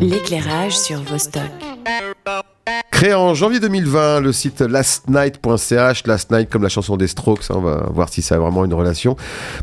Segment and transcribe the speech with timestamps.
[0.00, 1.42] L'éclairage sur Vostok.
[2.92, 7.54] Créé en janvier 2020, le site lastnight.ch, Last Night comme la chanson des Strokes, hein,
[7.56, 9.16] on va voir si ça a vraiment une relation,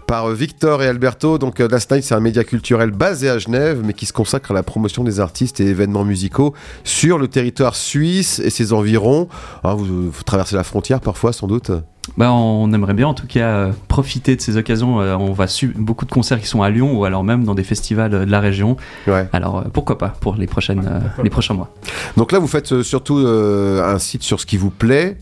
[0.08, 1.38] par Victor et Alberto.
[1.38, 4.52] Donc euh, Last Night, c'est un média culturel basé à Genève, mais qui se consacre
[4.52, 9.30] à la promotion des artistes et événements musicaux sur le territoire suisse et ses environs.
[9.64, 11.72] Hein, vous traversez la frontière parfois, sans doute
[12.18, 15.02] bah, on aimerait bien en tout cas euh, profiter de ces occasions.
[15.02, 15.46] Euh, on va
[15.76, 18.32] beaucoup de concerts qui sont à Lyon ou alors même dans des festivals euh, de
[18.32, 18.78] la région.
[19.08, 19.28] Ouais.
[19.34, 21.74] Alors pourquoi pas pour les, prochaines, les prochains mois.
[22.18, 25.18] Donc là, vous faites surtout un site sur ce qui vous plaît.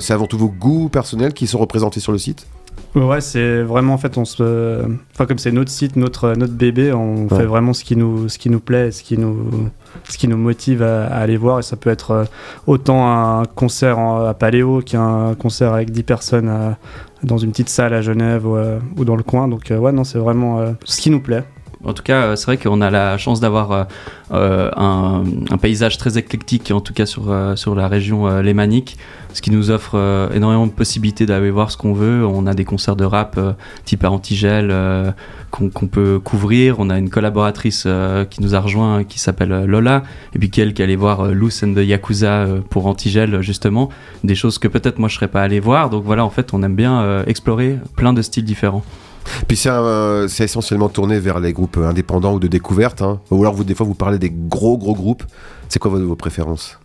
[0.00, 2.46] c'est avant tout vos goûts personnels qui sont représentés sur le site?
[2.94, 6.92] Ouais, c'est vraiment en fait, on se, enfin comme c'est notre site, notre notre bébé,
[6.94, 7.36] on Ouais.
[7.36, 9.68] fait vraiment ce qui nous ce qui nous plaît, ce qui nous
[10.08, 11.58] ce qui nous motive à, à aller voir.
[11.58, 12.24] Et ça peut être euh,
[12.66, 16.78] autant un concert en- à Paléo qu'un concert avec 10 personnes à-
[17.22, 19.46] dans une petite salle à Genève ou, euh, ou dans le coin.
[19.48, 21.44] Donc euh, ouais, non, c'est vraiment euh, ce qui nous plaît.
[21.86, 23.84] En tout cas, euh, c'est vrai qu'on a la chance d'avoir euh,
[24.32, 25.22] euh, un,
[25.56, 28.98] paysage très éclectique, en tout cas sur, sur la région lémanique,
[29.32, 29.96] ce qui nous offre
[30.34, 32.26] énormément de possibilités d'aller voir ce qu'on veut.
[32.26, 33.40] On a des concerts de rap
[33.84, 34.74] type Antigel
[35.50, 36.76] qu'on peut couvrir.
[36.78, 37.88] On a une collaboratrice
[38.30, 40.02] qui nous a rejoint qui s'appelle Lola,
[40.34, 43.88] et puis qu'elle qui allait voir Loose and the Yakuza pour Antigel, justement.
[44.24, 45.88] Des choses que peut-être moi je serais pas allé voir.
[45.88, 48.84] Donc voilà, en fait, on aime bien explorer plein de styles différents.
[49.48, 53.02] Puis c'est un- c'est essentiellement tourné vers les groupes indépendants ou de découverte.
[53.02, 53.20] hein.
[53.30, 55.22] Ou alors vous, des fois, vous parlez des gros, gros groupes.
[55.68, 56.78] C'est quoi vos, vos préférences?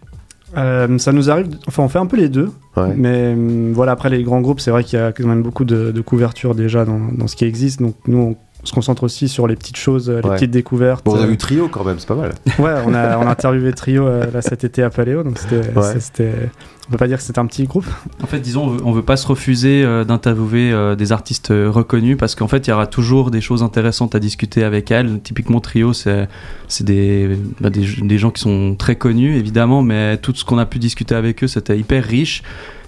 [0.58, 2.52] Euh, ça nous arrive, enfin on fait un peu les deux.
[2.75, 2.94] Ouais.
[2.95, 5.64] Mais hum, voilà, après les grands groupes, c'est vrai qu'il y a quand même beaucoup
[5.64, 7.81] de, de couverture déjà dans, dans ce qui existe.
[7.81, 8.17] Donc nous,
[8.61, 10.36] on se concentre aussi sur les petites choses, euh, les Ouais.
[10.36, 11.05] petites découvertes.
[11.05, 12.33] Bon, on a Euh, vu Trio quand même, c'est pas mal.
[12.59, 15.70] Ouais, on a, on a interviewé Trio euh, là cet été à Paléo, donc c'était,
[15.73, 16.50] Ouais.
[16.92, 17.86] C'est- on peut pas dire que c'était un petit groupe.
[18.22, 21.52] En fait, disons, on veut, on veut pas se refuser euh, d'interviewer euh, des artistes
[21.52, 24.92] euh, reconnus parce qu'en fait, il y aura toujours des choses intéressantes à discuter avec
[24.92, 25.22] elles.
[25.22, 26.28] Typiquement, Trio, c'est
[26.67, 30.66] c'est des, bah, des, gens qui sont très connus, évidemment, mais tout ce qu'on a
[30.66, 32.44] pu discuter avec eux, c'était hyper riche.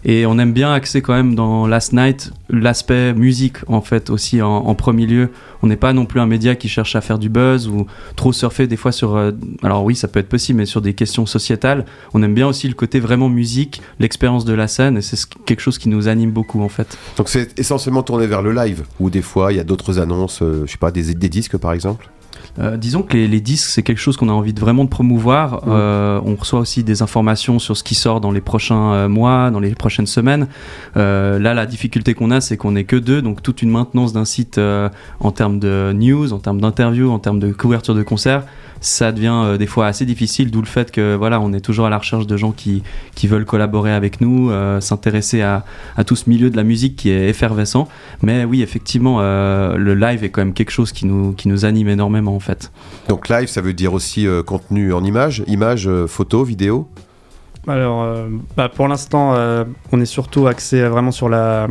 [0.06, 4.42] Et on aime bien axer quand même dans Last Night l'aspect musique, en fait, aussi
[4.42, 5.30] en, premier lieu.
[5.62, 8.34] On n'est pas non plus un média qui cherche à faire du buzz ou trop
[8.34, 9.18] surfer des fois sur.
[9.64, 11.86] alors oui, ça peut être possible, mais sur des questions sociétales.
[12.14, 15.28] On aime bien aussi le côté vraiment musique, l'expérience de la scène, et c'est ce-
[15.46, 16.98] quelque chose qui nous anime beaucoup en fait.
[17.18, 18.84] Donc c'est essentiellement tourné vers le live.
[19.00, 21.58] Ou des fois, il y a d'autres annonces, euh, je sais pas, des, des disques
[21.58, 22.10] par exemple?
[22.60, 24.90] Euh, disons que les, les disques, c'est quelque chose qu'on a envie de vraiment de
[24.90, 25.64] promouvoir.
[25.68, 29.50] Euh, on reçoit aussi des informations sur ce qui sort dans les prochains euh, mois,
[29.50, 30.48] dans les prochaines semaines.
[30.96, 34.26] Là, la difficulté qu'on a, c'est qu'on n'est que deux, donc toute une maintenance d'un
[34.26, 34.60] site
[35.20, 38.44] en termes de news, en termes d'interviews, en termes de couverture de concerts,
[38.84, 41.86] ça devient euh, des fois assez difficile, d'où le fait que voilà, on est toujours
[41.86, 42.84] à la recherche de gens qui,
[43.16, 45.64] qui veulent collaborer avec nous, euh, s'intéresser à,
[45.98, 47.88] à tout ce milieu de la musique qui est effervescent.
[48.22, 51.66] Mais oui, effectivement, euh, le live est quand même quelque chose qui nous, qui nous
[51.66, 52.72] anime énormément en fait.
[53.10, 56.88] Donc live, ça veut dire aussi euh, contenu en images, images, euh, photos, vidéos.
[57.66, 58.28] Alors, euh,
[58.58, 59.64] bah, pour l'instant, euh,
[59.94, 61.68] on est surtout axé euh, vraiment sur la,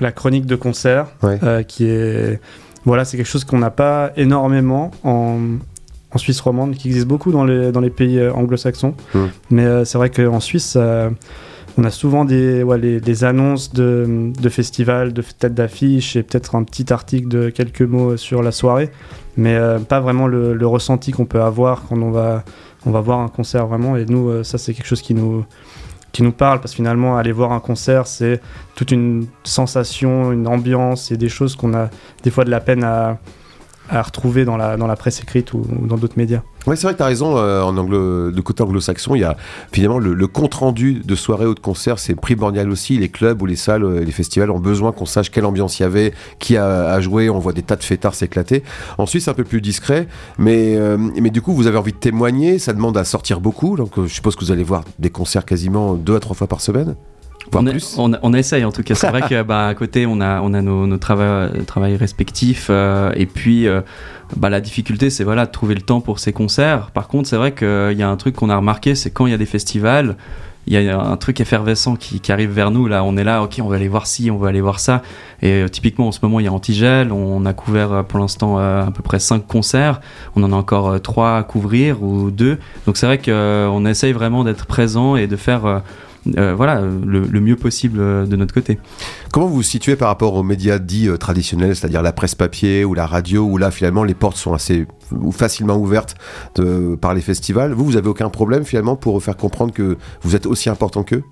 [0.00, 1.38] la chronique de concert, Ouais.
[1.44, 2.40] euh, qui est,
[2.84, 5.38] voilà, c'est quelque chose qu'on n'a pas énormément en,
[6.12, 8.94] en Suisse romande, qui existe beaucoup dans les, dans les pays euh, anglo-saxons.
[9.14, 9.18] Mm.
[9.50, 11.10] Mais euh, c'est vrai qu'en Suisse, euh,
[11.78, 16.56] on a souvent des, ouais, les, annonces de, de festivals, de têtes d'affiches et peut-être
[16.56, 18.90] un petit article de quelques mots sur la soirée,
[19.36, 22.44] mais euh, pas vraiment le, le ressenti qu'on peut avoir quand on va,
[22.86, 23.96] on va voir un concert vraiment.
[23.96, 25.44] Et nous, ça, c'est quelque chose qui nous,
[26.10, 28.40] qui nous parle parce que finalement, aller voir un concert, c'est
[28.74, 31.88] toute une sensation, une ambiance et des choses qu'on a
[32.24, 33.18] des fois de la peine à,
[33.88, 36.42] à retrouver dans la, dans la presse écrite ou, dans d'autres médias.
[36.66, 37.38] Ouais, c'est vrai que tu as raison.
[37.38, 39.36] euh, en anglo, de côté anglo-saxon, il y a
[39.72, 42.98] finalement le, compte-rendu de soirée ou de concert, c'est primordial aussi.
[42.98, 45.82] Les clubs ou les salles, euh, les festivals ont besoin qu'on sache quelle ambiance il
[45.82, 47.30] y avait, qui a, joué.
[47.30, 48.62] On voit des tas de fêtards s'éclater.
[48.98, 50.06] En Suisse, c'est un peu plus discret,
[50.38, 52.58] mais, euh, mais du coup, vous avez envie de témoigner.
[52.58, 53.76] Ça demande à sortir beaucoup.
[53.76, 56.46] Donc, euh, je suppose que vous allez voir des concerts quasiment deux à trois fois
[56.46, 56.94] par semaine,
[57.52, 58.94] on, essaye en tout cas.
[58.94, 62.68] C'est vrai que bah, à côté, on a, on a nos, nos travaux travail respectifs.
[62.70, 63.80] euh, et puis, euh,
[64.36, 66.90] bah, la difficulté, c'est voilà, de trouver le temps pour ces concerts.
[66.92, 69.32] Par contre, c'est vrai qu'il y a un truc qu'on a remarqué, c'est quand il
[69.32, 70.16] y a des festivals,
[70.66, 72.86] il y a un truc effervescent qui, qui arrive vers nous.
[72.86, 75.02] Là, on est là, ok, on va aller voir ci, on va aller voir ça.
[75.42, 77.12] Et euh, typiquement, en ce moment, il y a Antigel.
[77.12, 80.00] On a couvert euh, pour l'instant euh, à peu près 5 concerts.
[80.36, 82.58] On en a encore 3 à couvrir ou 2.
[82.86, 85.82] Donc, c'est vrai qu'on essaye vraiment d'être présent et de faire.
[86.36, 88.78] Euh, voilà, le, mieux possible euh, de notre côté.
[89.32, 92.84] Comment vous vous situez par rapport aux médias dits euh, traditionnels, c'est-à-dire la presse papier
[92.84, 94.86] ou la radio, où là finalement les portes sont assez
[95.32, 96.16] facilement ouvertes
[97.00, 97.72] par les festivals?
[97.72, 101.22] Vous, vous avez aucun problème finalement pour faire comprendre que vous êtes aussi important qu'eux?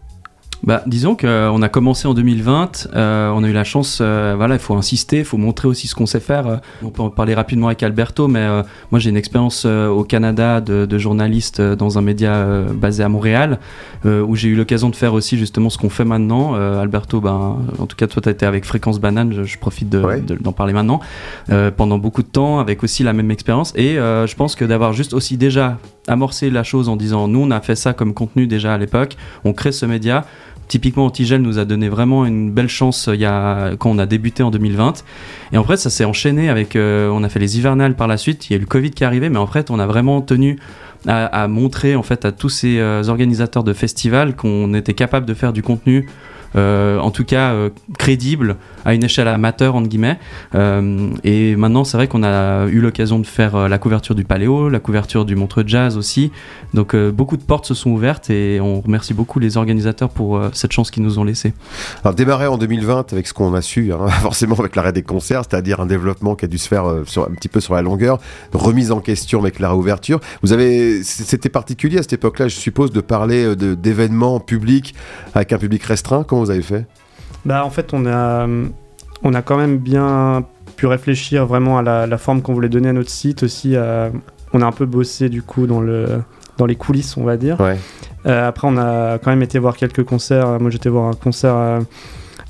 [0.65, 4.57] Bah, disons qu'on a commencé en 2020, euh, on a eu la chance, euh, voilà,
[4.57, 6.47] il faut insister, il faut montrer aussi ce qu'on sait faire.
[6.47, 9.89] Euh, on peut en parler rapidement avec Alberto, mais euh, moi j'ai une expérience euh,
[9.89, 13.61] au Canada de, de journaliste euh, dans un média euh, basé à Montréal,
[14.05, 16.55] euh, où j'ai eu l'occasion de faire aussi justement ce qu'on fait maintenant.
[16.57, 19.59] Euh, Alberto, ben, en tout cas toi tu as été avec Fréquence Banane, je, je
[19.59, 20.21] profite de- Ouais.
[20.21, 21.01] de- d'en parler maintenant,
[21.51, 23.73] euh, pendant beaucoup de temps, avec aussi la même expérience.
[23.77, 25.79] Et euh, je pense que d'avoir juste aussi déjà
[26.09, 29.17] amorcé la chose en disant, nous on a fait ça comme contenu déjà à l'époque,
[29.45, 30.25] on crée ce média.
[30.69, 33.99] Typiquement, Antigel nous a donné vraiment une belle chance euh, il y a, quand on
[33.99, 35.03] a débuté en 2020.
[35.53, 36.77] Et en fait, ça s'est enchaîné avec.
[36.77, 38.49] euh, on a fait les hivernales par la suite.
[38.49, 40.21] Il y a eu le Covid qui est arrivé, mais en fait, on a vraiment
[40.21, 40.59] tenu
[41.07, 45.35] à, montrer en fait à tous ces euh, organisateurs de festivals qu'on était capable de
[45.35, 46.09] faire du contenu.
[46.57, 50.19] Euh, en tout cas euh, crédible à une échelle amateur entre guillemets
[50.55, 54.69] Euh, et maintenant c'est vrai qu'on a eu l'occasion de faire la couverture du Paléo
[54.69, 56.31] la couverture du Montreux Jazz aussi
[56.75, 60.73] donc beaucoup de portes se sont ouvertes et on remercie beaucoup les organisateurs pour cette
[60.73, 61.53] chance qu'ils nous ont laissée.
[62.05, 65.43] Alors démarrer en 2020 avec ce qu'on a su, hein, forcément avec l'arrêt des concerts,
[65.49, 68.19] c'est-à-dire un développement qui a dû se faire un petit peu sur la longueur,
[68.53, 70.21] remise en question avec la réouverture.
[70.43, 74.95] Vous avez, c'était particulier à cette époque-là, je suppose, de parler d'événements publics
[75.35, 76.25] avec un public restreint.
[76.25, 76.87] Comment vous avez fait?
[77.45, 78.47] Bah, en fait, on a,
[79.23, 80.45] on a quand même bien
[80.77, 83.77] pu réfléchir vraiment à la, la forme qu'on voulait donner à notre site aussi.
[83.77, 84.11] à-
[84.53, 86.07] on a un peu bossé du coup dans, le,
[86.57, 87.61] dans les coulisses, on va dire.
[87.61, 87.77] Ouais.
[88.27, 90.59] Euh, après, on a quand même été voir quelques concerts.
[90.61, 91.81] Moi, j'étais voir un concert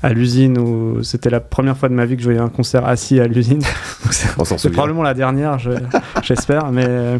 [0.01, 2.85] à, l'usine où c'était la première fois de ma vie que je voyais un concert
[2.85, 3.61] assis à l'usine.
[4.11, 5.71] C'est- probablement la dernière, je-
[6.23, 6.71] j'espère.
[6.71, 7.17] Mais,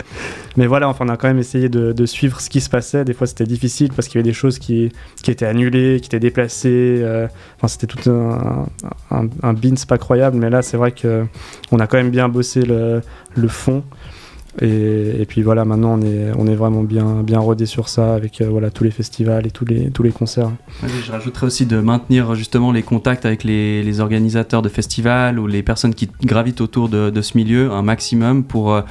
[0.57, 3.05] mais voilà, enfin, on a quand même essayé de, de suivre ce qui se passait.
[3.05, 6.07] Des fois, c'était difficile parce qu'il y avait des choses qui, qui étaient annulées, qui
[6.07, 6.99] étaient déplacées.
[7.01, 7.27] euh,
[7.57, 8.65] Enfin, c'était tout un,
[9.11, 10.37] un, un beans pas croyable.
[10.37, 11.25] Mais là, c'est vrai que
[11.71, 13.01] on a quand même bien bossé le,
[13.35, 13.83] le fond.
[14.61, 18.15] Et, et puis voilà, maintenant on est, on est vraiment bien, bien rodé sur ça
[18.15, 20.51] avec euh, voilà, tous les festivals et tous les, tous les concerts.
[20.83, 25.37] Oui, je rajouterais aussi de maintenir justement les contacts avec les, les organisateurs de festivals
[25.39, 28.81] ou les personnes qui gravitent autour de, de ce milieu un maximum pour euh,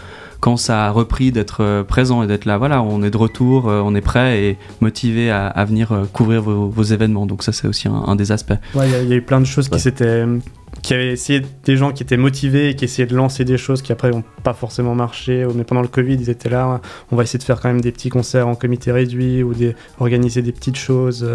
[0.41, 2.57] quand ça a repris d'être euh, présent et d'être là.
[2.57, 6.69] Voilà, on est de retour, on est prêt et motivé à, à venir couvrir vos,
[6.69, 7.27] vos événements.
[7.27, 8.55] Donc ça c'est aussi un, un des aspects.
[8.77, 9.77] Ouais, il y a- il y, a eu plein de choses Ouais.
[9.77, 10.25] qui s'étaient.
[10.83, 13.83] Qui avaient essayé, des gens qui étaient motivés et qui essayaient de lancer des choses
[13.83, 15.47] qui après n'ont pas forcément marché.
[15.55, 16.81] Mais pendant le Covid, ils étaient là.
[17.11, 19.75] On va essayer de faire quand même des petits concerts en comité réduit ou des,
[19.99, 21.29] organiser des petites choses.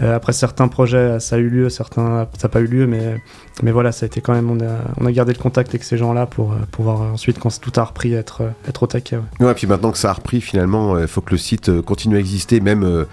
[0.00, 3.20] Euh, après certains projets, ça a eu lieu, certains, ça n'a pas eu lieu, mais,
[3.62, 4.50] mais voilà, ça a été quand même.
[4.50, 7.60] On a, on a gardé le contact avec ces gens-là pour euh, pouvoir ensuite, quand
[7.60, 9.16] tout a repris, être, euh, être au taquet.
[9.16, 9.46] ouais.
[9.46, 12.18] Ouais, puis maintenant que ça a repris, finalement, il faut que le site continue à
[12.18, 12.60] exister.
[12.60, 13.06] Même,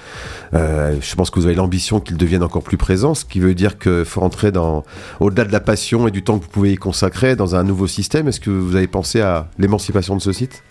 [0.53, 3.77] je pense que vous avez l'ambition qu'il devienne encore plus présent, ce qui veut dire
[3.77, 4.83] qu'il faut rentrer dans,
[5.19, 7.87] au-delà de la passion et du temps que vous pouvez y consacrer, dans un nouveau
[7.87, 8.27] système.
[8.27, 10.63] Est-ce que vous avez pensé à l'émancipation de ce site?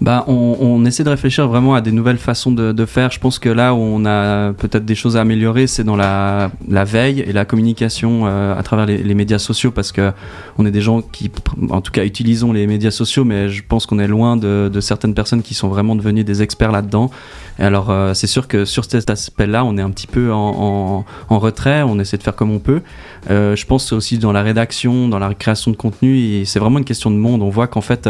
[0.00, 3.10] Bah, on, essaie de réfléchir vraiment à des nouvelles façons de, faire.
[3.10, 6.50] Je pense que là où on a peut-être des choses à améliorer, c'est dans la,
[6.68, 10.12] veille et la communication euh, à travers les, médias sociaux, parce que
[10.58, 11.30] on est des gens qui,
[11.70, 15.14] en tout cas, utilisons les médias sociaux, mais je pense qu'on est loin de, certaines
[15.14, 17.10] personnes qui sont vraiment devenues des experts là-dedans.
[17.58, 21.82] Alors, euh, c'est sûr que sur cet aspect-là, on est un petit peu en, retrait.
[21.82, 22.82] On essaie de faire comme on peut.
[23.30, 26.84] Euh, je pense aussi dans la rédaction, dans la création de contenu, c'est vraiment une
[26.84, 27.42] question de monde.
[27.42, 28.08] On voit qu'en fait,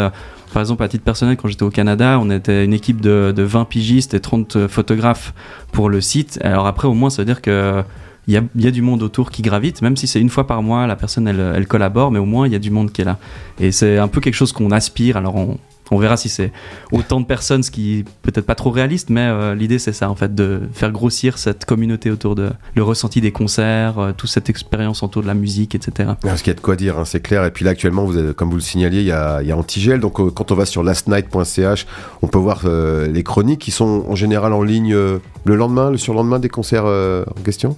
[0.54, 3.64] par exemple, à titre personnel, quand au Canada, on était une équipe de, de 20
[3.64, 5.34] pigistes et 30 photographes
[5.72, 6.38] pour le site.
[6.42, 7.82] Alors après, au moins, ça veut dire que
[8.26, 10.30] il y a, il y a du monde autour qui gravite, même si c'est une
[10.30, 12.70] fois par mois, la personne elle, elle collabore, mais au moins il y a du
[12.70, 13.18] monde qui est là.
[13.60, 15.18] Et c'est un peu quelque chose qu'on aspire.
[15.18, 15.58] Alors on,
[15.94, 16.52] on verra si c'est
[16.92, 20.14] autant de personnes, ce qui peut-être pas trop réaliste, mais euh, l'idée c'est ça en
[20.14, 24.50] fait, de faire grossir cette communauté autour de le ressenti des concerts, euh, toute cette
[24.50, 26.10] expérience autour de la musique, etc.
[26.20, 27.44] Parce qu'il y a de quoi dire, hein, c'est clair.
[27.44, 30.00] Et puis là, actuellement, comme vous le signaliez, il y a, Antigel.
[30.00, 31.86] Donc, euh, quand on va sur lastnight.ch,
[32.22, 36.40] on peut voir les chroniques qui sont en général en ligne le lendemain, le surlendemain
[36.40, 37.76] des concerts en question?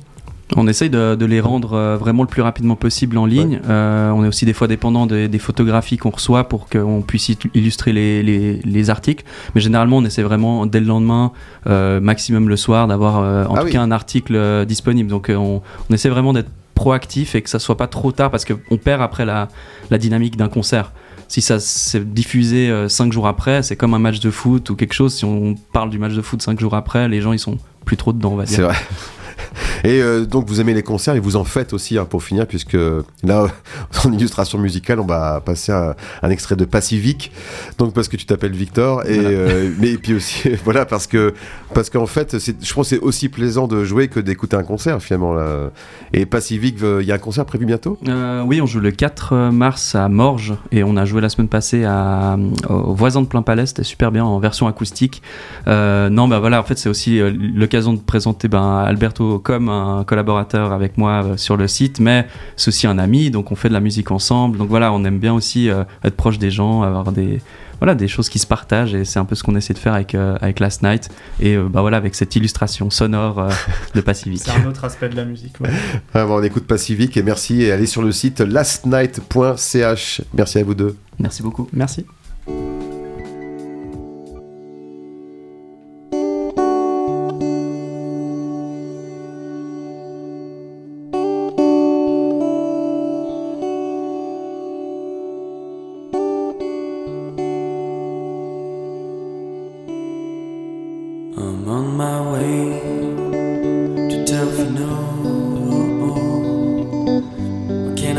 [0.55, 3.61] On essaye de, de les rendre euh, vraiment le plus rapidement possible en ligne.
[3.69, 7.29] Euh, on est aussi des fois dépendant des, des photographies qu'on reçoit pour qu'on puisse
[7.31, 9.25] il- illustrer les, les- les articles.
[9.57, 11.33] Mais généralement, on essaie vraiment dès le lendemain,
[11.67, 13.73] euh, maximum le soir, d'avoir euh, en Ah tout oui.
[13.73, 15.11] cas un article euh, disponible.
[15.11, 18.31] Donc euh, on, on essaie vraiment d'être proactif et que ça soit pas trop tard
[18.31, 19.49] parce qu'on perd après la,
[19.91, 20.93] la dynamique d'un concert.
[21.26, 24.76] Si ça s'est diffusé euh, cinq jours après, c'est comme un match de foot ou
[24.76, 25.12] quelque chose.
[25.12, 27.97] Si on parle du match de foot cinq jours après, les gens ils sont plus
[27.97, 28.67] trop dedans, on va C'est dire.
[28.67, 28.76] vrai.
[29.87, 32.47] Et euh, donc vous aimez les concerts et vous en faites aussi hein, pour finir
[32.47, 32.76] puisque
[33.23, 33.47] là
[34.05, 37.31] en illustration musicale on va passer un, un extrait de Pacifique
[37.78, 39.28] donc parce que tu t'appelles Victor et Voilà.
[39.31, 41.35] euh, mais et puis aussi voilà parce que
[41.73, 45.00] parce qu'en fait je pense que c'est aussi plaisant de jouer que d'écouter un concert
[45.00, 45.71] finalement là.
[46.12, 47.99] et Pacifique euh, il y a un concert prévu bientôt?
[48.09, 51.49] Euh, oui, on joue le 4 mars à Morges et on a joué la semaine
[51.49, 52.37] passée à,
[52.69, 55.23] au voisin de plein palais, c'était super bien en version acoustique.
[55.66, 57.21] Non, bah voilà, en fait, c'est aussi
[57.55, 62.26] l'occasion de présenter ben, Alberto comme un collaborateur avec moi euh, sur le site, mais
[62.56, 64.59] c'est aussi un ami, donc on fait de la musique ensemble.
[64.59, 67.40] Donc voilà, on aime bien aussi euh, être proche des gens, avoir des,
[67.78, 69.95] voilà, des choses qui se partagent et c'est un peu ce qu'on essaie de faire
[69.95, 73.49] avec, euh, avec Last Night et bah voilà avec cette illustration sonore
[73.95, 74.40] de Pacific.
[74.42, 75.56] c'est un autre aspect de la musique.
[76.14, 80.23] Bon, on écoute Pacific et merci et allez sur le site lastnight.ch.
[80.35, 80.97] Merci à vous deux.
[81.18, 81.68] Merci beaucoup.
[81.73, 82.06] Merci.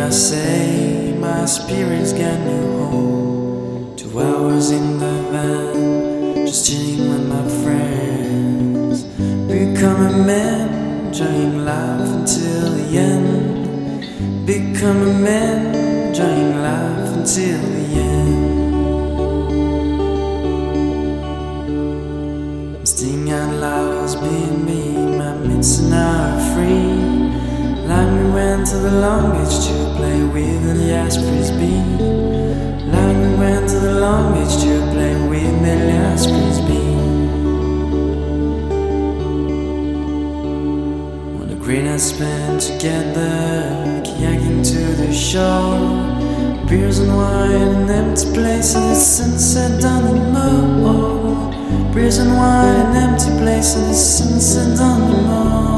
[0.07, 3.95] I say my spirits get new no home.
[3.97, 9.03] Two hours in the van, just chilling with my friends.
[9.51, 14.45] Become a man, enjoying life until the end.
[14.45, 17.85] Become a man, enjoying life until the
[22.79, 22.87] end.
[22.87, 26.96] Sting out loud has been me, my mitts and are free
[28.69, 31.83] to the long beach to play with the yes frisbee.
[33.21, 36.95] we went to the long beach to play with the last frisbee.
[41.37, 48.33] When the green has been together, kayaking to the shore, beers and wine in empty
[48.33, 51.93] places, sunset down the moor.
[51.93, 55.76] Beers and wine in empty places, sunset down the moor.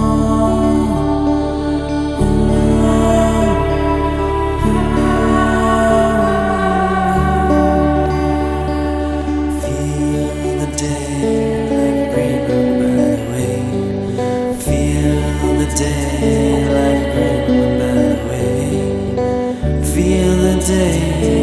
[20.70, 21.39] day.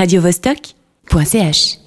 [0.00, 1.79] radiovostok.ch